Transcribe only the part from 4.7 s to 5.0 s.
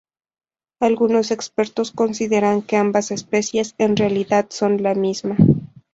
la